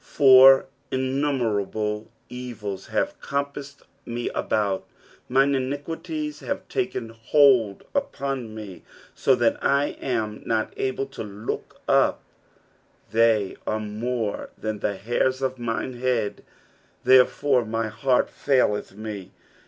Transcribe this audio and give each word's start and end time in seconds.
12 0.01 0.07
For 0.09 0.65
innumerable 0.89 2.09
evils 2.27 2.87
have 2.87 3.21
compa.'ised 3.21 3.83
me 4.03 4.29
about: 4.29 4.87
mine 5.29 5.53
iniquities 5.53 6.39
have 6.39 6.67
taken 6.67 7.09
hold 7.09 7.83
upon 7.93 8.55
me, 8.55 8.81
so 9.13 9.35
that 9.35 9.63
I 9.63 9.89
am 10.01 10.41
not 10.43 10.73
able 10.75 11.05
to 11.05 11.21
look 11.23 11.81
up; 11.87 12.23
they 13.11 13.55
are 13.67 13.79
more 13.79 14.49
than 14.57 14.79
the 14.79 14.95
hairs 14.95 15.39
of 15.43 15.59
mine 15.59 15.93
head: 15.99 16.43
therefore 17.03 17.63
my 17.63 17.87
heart 17.87 18.27
faileth 18.31 18.95
me. 18.95 19.29